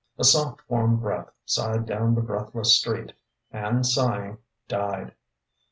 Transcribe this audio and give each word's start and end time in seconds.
A 0.17 0.23
soft, 0.23 0.67
warm 0.67 0.95
breath 0.99 1.29
sighed 1.45 1.85
down 1.85 2.15
the 2.15 2.21
breathless 2.21 2.73
street, 2.75 3.13
and 3.51 3.85
sighing, 3.85 4.39
died. 4.67 5.13